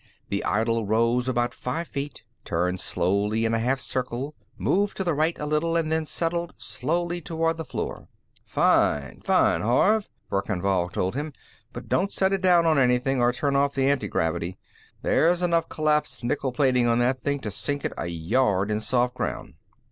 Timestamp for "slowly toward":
6.57-7.57